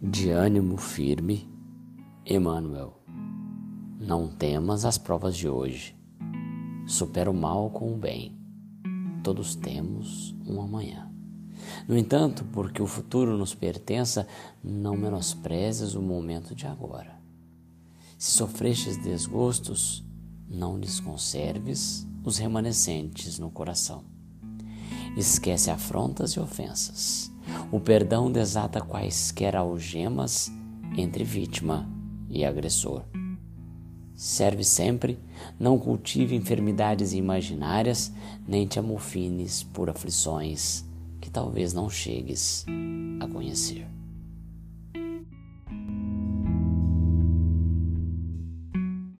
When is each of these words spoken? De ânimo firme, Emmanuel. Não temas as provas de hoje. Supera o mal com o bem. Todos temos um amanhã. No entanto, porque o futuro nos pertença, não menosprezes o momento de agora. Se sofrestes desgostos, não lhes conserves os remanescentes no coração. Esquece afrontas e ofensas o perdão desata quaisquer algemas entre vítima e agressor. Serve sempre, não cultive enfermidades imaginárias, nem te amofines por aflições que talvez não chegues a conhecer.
De 0.00 0.30
ânimo 0.30 0.76
firme, 0.76 1.52
Emmanuel. 2.24 3.02
Não 3.98 4.28
temas 4.28 4.84
as 4.84 4.96
provas 4.96 5.36
de 5.36 5.48
hoje. 5.48 5.96
Supera 6.86 7.28
o 7.28 7.34
mal 7.34 7.68
com 7.70 7.92
o 7.92 7.96
bem. 7.96 8.38
Todos 9.24 9.56
temos 9.56 10.36
um 10.46 10.60
amanhã. 10.60 11.10
No 11.88 11.98
entanto, 11.98 12.44
porque 12.52 12.80
o 12.80 12.86
futuro 12.86 13.36
nos 13.36 13.56
pertença, 13.56 14.24
não 14.62 14.96
menosprezes 14.96 15.96
o 15.96 16.00
momento 16.00 16.54
de 16.54 16.68
agora. 16.68 17.20
Se 18.16 18.30
sofrestes 18.30 18.96
desgostos, 18.98 20.06
não 20.48 20.78
lhes 20.78 21.00
conserves 21.00 22.06
os 22.22 22.38
remanescentes 22.38 23.36
no 23.40 23.50
coração. 23.50 24.04
Esquece 25.16 25.72
afrontas 25.72 26.34
e 26.34 26.40
ofensas 26.40 27.36
o 27.70 27.80
perdão 27.80 28.30
desata 28.30 28.80
quaisquer 28.80 29.56
algemas 29.56 30.50
entre 30.96 31.24
vítima 31.24 31.88
e 32.28 32.44
agressor. 32.44 33.02
Serve 34.14 34.64
sempre, 34.64 35.18
não 35.60 35.78
cultive 35.78 36.34
enfermidades 36.34 37.12
imaginárias, 37.12 38.12
nem 38.46 38.66
te 38.66 38.78
amofines 38.78 39.62
por 39.62 39.88
aflições 39.88 40.84
que 41.20 41.30
talvez 41.30 41.72
não 41.72 41.88
chegues 41.88 42.66
a 43.20 43.28
conhecer. 43.28 43.97